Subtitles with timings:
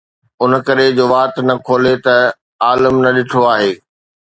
[0.43, 2.15] ان ڪري جو وات نه کولي ته
[2.67, 3.71] عالم نه ڏٺو آهي